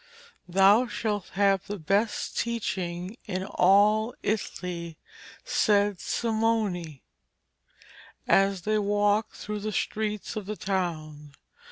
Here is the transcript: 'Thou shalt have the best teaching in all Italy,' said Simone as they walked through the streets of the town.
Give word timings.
'Thou 0.47 0.87
shalt 0.87 1.29
have 1.33 1.67
the 1.67 1.77
best 1.77 2.35
teaching 2.35 3.15
in 3.25 3.45
all 3.45 4.15
Italy,' 4.23 4.97
said 5.45 5.99
Simone 5.99 7.01
as 8.27 8.63
they 8.63 8.79
walked 8.79 9.35
through 9.35 9.59
the 9.59 9.71
streets 9.71 10.35
of 10.35 10.47
the 10.47 10.57
town. 10.57 11.33